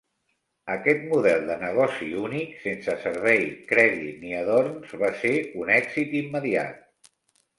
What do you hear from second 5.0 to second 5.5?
va ser